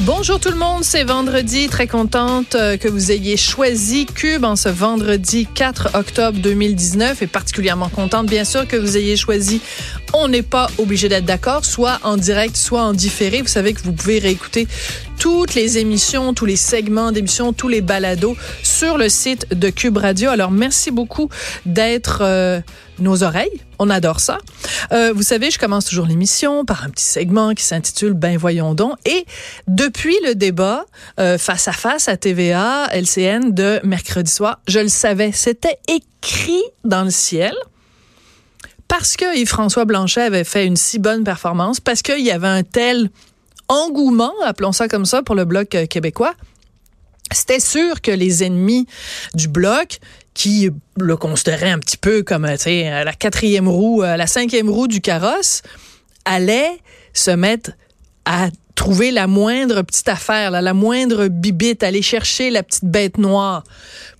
Bonjour 0.00 0.38
tout 0.38 0.50
le 0.50 0.56
monde, 0.56 0.84
c'est 0.84 1.04
vendredi. 1.04 1.68
Très 1.68 1.86
contente 1.86 2.54
euh, 2.54 2.76
que 2.76 2.86
vous 2.86 3.12
ayez 3.12 3.38
choisi 3.38 4.04
Cube 4.04 4.44
en 4.44 4.54
ce 4.54 4.68
vendredi 4.68 5.48
4 5.54 5.92
octobre 5.94 6.38
2019 6.38 7.22
et 7.22 7.26
particulièrement 7.26 7.88
contente 7.88 8.26
bien 8.26 8.44
sûr 8.44 8.68
que 8.68 8.76
vous 8.76 8.98
ayez 8.98 9.16
choisi 9.16 9.62
On 10.12 10.28
n'est 10.28 10.42
pas 10.42 10.68
obligé 10.76 11.08
d'être 11.08 11.24
d'accord, 11.24 11.64
soit 11.64 11.98
en 12.02 12.18
direct, 12.18 12.58
soit 12.58 12.82
en 12.82 12.92
différé. 12.92 13.40
Vous 13.40 13.48
savez 13.48 13.72
que 13.72 13.80
vous 13.80 13.92
pouvez 13.92 14.18
réécouter 14.18 14.68
toutes 15.18 15.54
les 15.54 15.78
émissions, 15.78 16.34
tous 16.34 16.46
les 16.46 16.56
segments 16.56 17.12
d'émissions, 17.12 17.52
tous 17.52 17.68
les 17.68 17.80
balados 17.80 18.36
sur 18.62 18.98
le 18.98 19.08
site 19.08 19.46
de 19.54 19.70
Cube 19.70 19.96
Radio. 19.96 20.30
Alors 20.30 20.50
merci 20.50 20.90
beaucoup 20.90 21.28
d'être 21.64 22.18
euh, 22.22 22.60
nos 22.98 23.22
oreilles. 23.22 23.60
On 23.78 23.90
adore 23.90 24.20
ça. 24.20 24.38
Euh, 24.92 25.12
vous 25.14 25.22
savez, 25.22 25.50
je 25.50 25.58
commence 25.58 25.84
toujours 25.86 26.06
l'émission 26.06 26.64
par 26.64 26.84
un 26.84 26.90
petit 26.90 27.04
segment 27.04 27.54
qui 27.54 27.64
s'intitule 27.64 28.12
Ben 28.12 28.36
voyons 28.36 28.74
donc. 28.74 28.96
Et 29.04 29.26
depuis 29.68 30.16
le 30.26 30.34
débat 30.34 30.86
euh, 31.20 31.38
face 31.38 31.68
à 31.68 31.72
face 31.72 32.08
à 32.08 32.16
TVA, 32.16 32.88
LCN 32.92 33.52
de 33.52 33.80
mercredi 33.84 34.30
soir, 34.30 34.60
je 34.68 34.80
le 34.80 34.88
savais, 34.88 35.32
c'était 35.32 35.78
écrit 35.88 36.62
dans 36.84 37.04
le 37.04 37.10
ciel 37.10 37.54
parce 38.88 39.16
que 39.16 39.36
Yves-François 39.36 39.84
Blanchet 39.84 40.22
avait 40.22 40.44
fait 40.44 40.64
une 40.64 40.76
si 40.76 40.98
bonne 40.98 41.24
performance, 41.24 41.80
parce 41.80 42.02
qu'il 42.02 42.20
y 42.20 42.30
avait 42.30 42.46
un 42.46 42.62
tel 42.62 43.10
engouement, 43.68 44.32
appelons 44.44 44.72
ça 44.72 44.88
comme 44.88 45.04
ça, 45.04 45.22
pour 45.22 45.34
le 45.34 45.44
bloc 45.44 45.74
euh, 45.74 45.86
québécois, 45.86 46.34
c'était 47.32 47.60
sûr 47.60 48.00
que 48.00 48.10
les 48.10 48.44
ennemis 48.44 48.86
du 49.34 49.48
bloc, 49.48 49.98
qui 50.34 50.70
le 50.98 51.16
considéraient 51.16 51.70
un 51.70 51.78
petit 51.78 51.96
peu 51.96 52.22
comme 52.22 52.44
la 52.44 53.12
quatrième 53.14 53.68
roue, 53.68 54.02
euh, 54.02 54.16
la 54.16 54.26
cinquième 54.26 54.68
roue 54.68 54.86
du 54.86 55.00
carrosse, 55.00 55.62
allaient 56.24 56.78
se 57.14 57.30
mettre 57.30 57.70
à 58.26 58.48
trouver 58.74 59.10
la 59.10 59.26
moindre 59.26 59.82
petite 59.82 60.08
affaire, 60.08 60.50
la 60.50 60.74
moindre 60.74 61.28
bibite, 61.28 61.82
aller 61.82 62.02
chercher 62.02 62.50
la 62.50 62.62
petite 62.62 62.84
bête 62.84 63.16
noire 63.16 63.64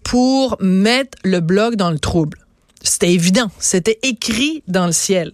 pour 0.02 0.56
mettre 0.60 1.18
le 1.22 1.40
bloc 1.40 1.76
dans 1.76 1.90
le 1.90 1.98
trouble. 1.98 2.38
C'était 2.82 3.12
évident, 3.12 3.50
c'était 3.58 3.98
écrit 4.02 4.62
dans 4.66 4.86
le 4.86 4.92
ciel. 4.92 5.32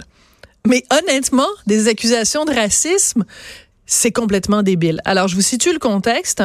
Mais 0.66 0.84
honnêtement, 0.91 1.48
des 1.66 1.88
accusations 1.88 2.44
de 2.44 2.52
racisme, 2.52 3.24
c'est 3.86 4.12
complètement 4.12 4.62
débile. 4.62 5.00
Alors, 5.05 5.28
je 5.28 5.34
vous 5.34 5.42
situe 5.42 5.72
le 5.72 5.78
contexte. 5.78 6.42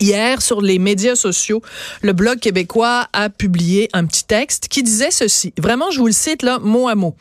Hier, 0.00 0.40
sur 0.40 0.60
les 0.60 0.78
médias 0.78 1.14
sociaux, 1.14 1.62
le 2.02 2.12
Blog 2.14 2.38
québécois 2.38 3.06
a 3.12 3.28
publié 3.28 3.90
un 3.92 4.06
petit 4.06 4.24
texte 4.24 4.68
qui 4.68 4.82
disait 4.82 5.10
ceci. 5.10 5.52
Vraiment, 5.58 5.90
je 5.90 5.98
vous 5.98 6.06
le 6.06 6.12
cite 6.12 6.42
là, 6.42 6.58
mot 6.58 6.88
à 6.88 6.94
mot. 6.94 7.14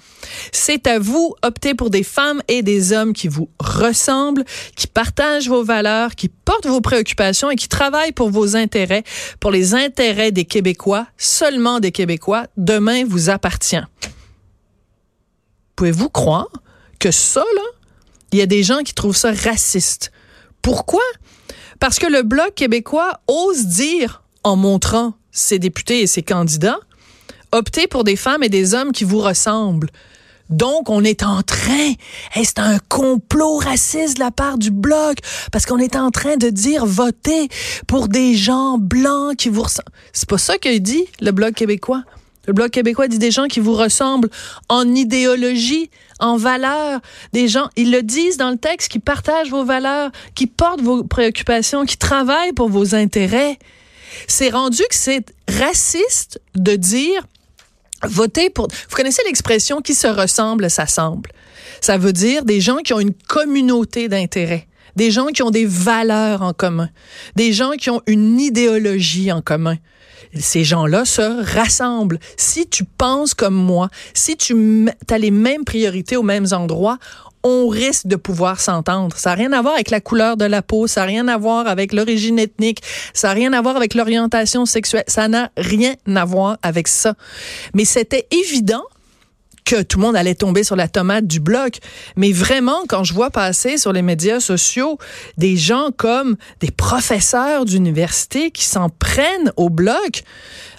C'est 0.52 0.88
à 0.88 0.98
vous, 0.98 1.36
optez 1.42 1.76
pour 1.76 1.90
des 1.90 2.04
femmes 2.04 2.42
et 2.48 2.64
des 2.64 2.94
hommes 2.94 3.14
qui 3.14 3.28
vous 3.28 3.50
ressemblent, 3.60 4.46
qui 4.76 4.88
partagent 4.88 5.50
vos 5.50 5.64
valeurs, 5.64 6.16
qui 6.16 6.30
portent 6.30 6.66
vos 6.66 6.82
préoccupations 6.82 7.52
et 7.52 7.56
qui 7.56 7.68
travaillent 7.68 8.14
pour 8.14 8.30
vos 8.30 8.56
intérêts, 8.56 9.04
pour 9.40 9.52
les 9.52 9.76
intérêts 9.76 10.32
des 10.32 10.46
Québécois, 10.46 11.06
seulement 11.18 11.80
des 11.80 11.92
Québécois. 11.92 12.48
Demain 12.56 13.04
vous 13.06 13.30
appartient. 13.30 13.84
Pouvez-vous 15.76 16.10
croire 16.10 16.50
que 17.00 17.12
ça, 17.12 17.44
là, 17.56 17.62
il 18.34 18.40
y 18.40 18.42
a 18.42 18.48
des 18.48 18.64
gens 18.64 18.80
qui 18.84 18.94
trouvent 18.94 19.16
ça 19.16 19.32
raciste. 19.32 20.12
Pourquoi? 20.62 21.04
Parce 21.80 22.00
que 22.00 22.08
le 22.08 22.24
Bloc 22.24 22.56
québécois 22.56 23.22
ose 23.28 23.68
dire, 23.68 24.24
en 24.44 24.56
montrant 24.56 25.14
ses 25.32 25.60
députés 25.60 26.02
et 26.02 26.08
ses 26.08 26.24
candidats, 26.24 26.80
optez 27.52 27.88
pour 27.88 28.04
des 28.04 28.16
femmes 28.16 28.44
et 28.44 28.50
des 28.50 28.74
hommes 28.74 28.92
qui 28.92 29.04
vous 29.04 29.20
ressemblent. 29.20 29.90
Donc, 30.50 30.90
on 30.90 31.04
est 31.04 31.24
en 31.24 31.42
train, 31.42 31.94
c'est 32.36 32.60
un 32.60 32.78
complot 32.90 33.58
raciste 33.58 34.16
de 34.16 34.20
la 34.20 34.32
part 34.32 34.58
du 34.58 34.72
Bloc, 34.72 35.18
parce 35.52 35.66
qu'on 35.66 35.80
est 35.80 35.96
en 35.96 36.12
train 36.12 36.36
de 36.36 36.50
dire 36.50 36.86
votez 36.86 37.50
pour 37.88 38.08
des 38.08 38.36
gens 38.36 38.78
blancs 38.78 39.36
qui 39.38 39.50
vous 39.50 39.62
ressemblent. 39.64 39.92
C'est 40.12 40.28
pas 40.28 40.38
ça 40.38 40.58
que 40.58 40.78
dit 40.78 41.06
le 41.22 41.32
Bloc 41.32 41.54
québécois. 41.54 42.04
Le 42.46 42.54
Bloc 42.54 42.72
québécois 42.72 43.08
dit 43.08 43.20
des 43.20 43.32
gens 43.32 43.48
qui 43.48 43.60
vous 43.60 43.74
ressemblent 43.74 44.30
en 44.68 44.88
idéologie, 44.94 45.90
en 46.20 46.36
valeurs. 46.36 47.00
Des 47.32 47.48
gens, 47.48 47.70
ils 47.78 47.92
le 47.92 48.04
disent 48.04 48.38
dans 48.38 48.52
le 48.52 48.58
texte, 48.58 48.92
qui 48.92 49.00
partagent 49.00 49.50
vos 49.50 49.64
valeurs, 49.64 50.12
qui 50.36 50.48
portent 50.48 50.82
vos 50.82 51.04
préoccupations, 51.04 51.86
qui 51.86 51.98
travaillent 51.98 52.54
pour 52.54 52.70
vos 52.70 52.96
intérêts. 52.96 53.58
C'est 54.28 54.50
rendu 54.50 54.84
que 54.90 54.96
c'est 54.96 55.26
raciste 55.48 56.42
de 56.56 56.76
dire 56.76 57.26
voter 58.04 58.50
pour. 58.50 58.68
Vous 58.68 58.96
connaissez 58.96 59.22
l'expression 59.26 59.82
qui 59.82 59.96
se 59.96 60.08
ressemble 60.08 60.70
s'assemble. 60.70 61.32
Ça 61.80 61.98
veut 61.98 62.14
dire 62.14 62.44
des 62.44 62.60
gens 62.60 62.78
qui 62.78 62.94
ont 62.94 63.00
une 63.00 63.14
communauté 63.14 64.10
d'intérêts 64.10 64.68
des 64.96 65.12
gens 65.12 65.28
qui 65.28 65.44
ont 65.44 65.52
des 65.52 65.66
valeurs 65.66 66.42
en 66.42 66.54
commun, 66.54 66.90
des 67.36 67.54
gens 67.54 67.72
qui 67.72 67.90
ont 67.90 68.02
une 68.08 68.40
idéologie 68.40 69.32
en 69.32 69.42
commun 69.42 69.78
ces 70.40 70.64
gens-là 70.64 71.06
se 71.06 71.56
rassemblent. 71.56 72.20
Si 72.38 72.68
tu 72.68 72.86
penses 72.86 73.34
comme 73.34 73.56
moi, 73.56 73.90
si 74.14 74.36
tu 74.36 74.88
as 75.10 75.18
les 75.18 75.32
mêmes 75.32 75.64
priorités 75.64 76.18
aux 76.18 76.24
mêmes 76.24 76.48
endroits, 76.52 76.98
on 77.44 77.68
risque 77.68 78.08
de 78.08 78.16
pouvoir 78.16 78.60
s'entendre. 78.62 79.18
Ça 79.18 79.32
n'a 79.32 79.36
rien 79.36 79.52
à 79.52 79.62
voir 79.62 79.74
avec 79.74 79.92
la 79.92 80.00
couleur 80.00 80.38
de 80.38 80.46
la 80.46 80.62
peau, 80.62 80.88
ça 80.88 81.02
n'a 81.02 81.08
rien 81.08 81.28
à 81.28 81.38
voir 81.38 81.68
avec 81.68 81.92
l'origine 81.92 82.40
ethnique, 82.40 82.82
ça 83.14 83.28
n'a 83.28 83.34
rien 83.34 83.54
à 83.54 83.62
voir 83.62 83.76
avec 83.76 83.96
l'orientation 83.96 84.66
sexuelle, 84.66 85.04
ça 85.08 85.28
n'a 85.28 85.52
rien 85.58 85.94
à 86.16 86.26
voir 86.26 86.58
avec 86.62 86.88
ça. 86.88 87.16
Mais 87.74 87.86
c'était 87.86 88.28
évident 88.32 88.84
que 89.66 89.82
tout 89.82 89.98
le 89.98 90.06
monde 90.06 90.16
allait 90.16 90.36
tomber 90.36 90.64
sur 90.64 90.76
la 90.76 90.88
tomate 90.88 91.28
du 91.28 91.40
bloc. 91.40 91.78
Mais 92.16 92.32
vraiment, 92.32 92.82
quand 92.88 93.04
je 93.04 93.14
vois 93.14 93.30
passer 93.30 93.78
sur 93.78 93.94
les 93.94 94.02
médias 94.02 94.40
sociaux 94.40 94.98
des 95.38 95.58
gens 95.58 95.90
comme 95.96 96.36
des 96.60 96.72
professeurs 96.72 97.66
d'université 97.66 98.52
qui 98.52 98.66
s'en 98.66 98.90
prennent 98.90 99.52
au 99.58 99.70
bloc 99.70 100.24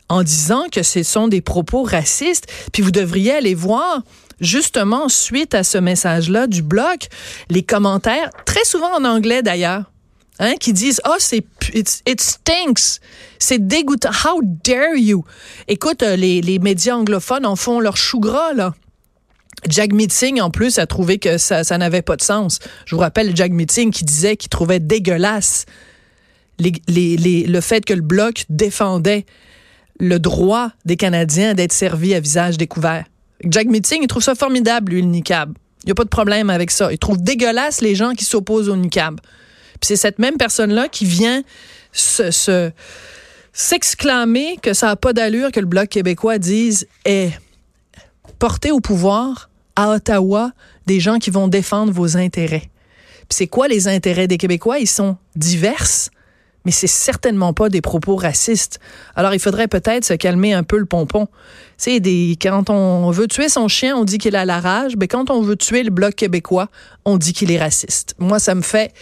en 0.08 0.22
disant 0.22 0.64
que 0.70 0.82
ce 0.82 1.02
sont 1.02 1.28
des 1.28 1.40
propos 1.40 1.82
racistes, 1.82 2.46
puis 2.72 2.82
vous 2.82 2.90
devriez 2.90 3.32
aller 3.32 3.54
voir 3.54 4.02
justement 4.40 5.08
suite 5.08 5.54
à 5.54 5.64
ce 5.64 5.78
message-là 5.78 6.46
du 6.46 6.62
bloc, 6.62 7.08
les 7.48 7.62
commentaires, 7.62 8.30
très 8.44 8.64
souvent 8.64 8.92
en 8.94 9.04
anglais 9.04 9.42
d'ailleurs, 9.42 9.84
Hein, 10.40 10.54
qui 10.58 10.72
disent 10.72 11.00
oh 11.06 11.14
c'est 11.18 11.44
it 11.74 12.20
stinks, 12.20 13.00
c'est 13.38 13.64
dégoûtant. 13.64 14.10
How 14.10 14.40
dare 14.42 14.96
you? 14.96 15.24
Écoute, 15.68 16.02
euh, 16.02 16.16
les, 16.16 16.40
les 16.40 16.58
médias 16.58 16.96
anglophones 16.96 17.46
en 17.46 17.54
font 17.54 17.78
leur 17.78 17.96
chou 17.96 18.18
gras 18.18 18.52
là. 18.52 18.74
Jack 19.68 19.92
Meeting, 19.92 20.40
en 20.40 20.50
plus, 20.50 20.78
a 20.78 20.86
trouvé 20.86 21.18
que 21.18 21.38
ça, 21.38 21.62
ça 21.62 21.78
n'avait 21.78 22.02
pas 22.02 22.16
de 22.16 22.22
sens. 22.22 22.58
Je 22.84 22.96
vous 22.96 23.00
rappelle 23.00 23.34
Jack 23.36 23.52
Meeting 23.52 23.92
qui 23.92 24.04
disait 24.04 24.36
qu'il 24.36 24.48
trouvait 24.48 24.80
dégueulasse 24.80 25.66
les, 26.58 26.72
les, 26.88 27.16
les, 27.16 27.44
le 27.44 27.60
fait 27.60 27.84
que 27.84 27.94
le 27.94 28.02
Bloc 28.02 28.44
défendait 28.50 29.24
le 30.00 30.18
droit 30.18 30.70
des 30.84 30.96
Canadiens 30.96 31.54
d'être 31.54 31.72
servis 31.72 32.12
à 32.14 32.20
visage 32.20 32.58
découvert. 32.58 33.04
Jack 33.44 33.68
Meeting, 33.68 34.00
il 34.02 34.08
trouve 34.08 34.22
ça 34.22 34.34
formidable, 34.34 34.92
lui, 34.92 35.00
le 35.00 35.08
niqab. 35.08 35.54
Il 35.84 35.86
n'y 35.86 35.92
a 35.92 35.94
pas 35.94 36.04
de 36.04 36.08
problème 36.08 36.50
avec 36.50 36.70
ça. 36.70 36.92
Il 36.92 36.98
trouve 36.98 37.22
dégueulasse 37.22 37.80
les 37.80 37.94
gens 37.94 38.12
qui 38.12 38.24
s'opposent 38.24 38.68
au 38.68 38.76
niqab 38.76 39.20
c'est 39.80 39.96
cette 39.96 40.18
même 40.18 40.36
personne-là 40.36 40.88
qui 40.88 41.04
vient 41.04 41.42
se, 41.92 42.70
s'exclamer 43.52 44.58
que 44.60 44.72
ça 44.72 44.86
n'a 44.88 44.96
pas 44.96 45.12
d'allure 45.12 45.52
que 45.52 45.60
le 45.60 45.66
Bloc 45.66 45.88
québécois 45.88 46.38
dise 46.38 46.86
est 47.04 47.32
porté 48.38 48.70
au 48.72 48.80
pouvoir 48.80 49.50
à 49.76 49.90
Ottawa 49.90 50.52
des 50.86 51.00
gens 51.00 51.18
qui 51.18 51.30
vont 51.30 51.48
défendre 51.48 51.92
vos 51.92 52.16
intérêts. 52.16 52.70
c'est 53.30 53.46
quoi 53.46 53.68
les 53.68 53.88
intérêts 53.88 54.28
des 54.28 54.38
Québécois? 54.38 54.78
Ils 54.78 54.88
sont 54.88 55.16
divers 55.34 56.10
mais 56.64 56.70
c'est 56.70 56.86
certainement 56.86 57.52
pas 57.52 57.68
des 57.68 57.80
propos 57.80 58.16
racistes. 58.16 58.80
Alors 59.14 59.34
il 59.34 59.40
faudrait 59.40 59.68
peut-être 59.68 60.04
se 60.04 60.14
calmer 60.14 60.52
un 60.54 60.62
peu 60.62 60.78
le 60.78 60.86
pompon. 60.86 61.26
Tu 61.78 62.00
sais, 62.00 62.36
quand 62.40 62.70
on 62.70 63.10
veut 63.10 63.28
tuer 63.28 63.48
son 63.48 63.68
chien, 63.68 63.96
on 63.96 64.04
dit 64.04 64.18
qu'il 64.18 64.36
a 64.36 64.44
la 64.44 64.60
rage, 64.60 64.96
mais 64.96 65.08
quand 65.08 65.30
on 65.30 65.42
veut 65.42 65.56
tuer 65.56 65.82
le 65.82 65.90
bloc 65.90 66.14
québécois, 66.14 66.68
on 67.04 67.18
dit 67.18 67.32
qu'il 67.32 67.50
est 67.50 67.58
raciste. 67.58 68.14
Moi, 68.18 68.38
ça 68.38 68.54
me 68.54 68.62
fait 68.62 68.92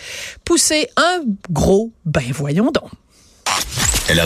pousser 0.44 0.88
un 0.96 1.20
gros 1.50 1.92
ben 2.04 2.24
voyons 2.32 2.70
donc. 2.70 2.90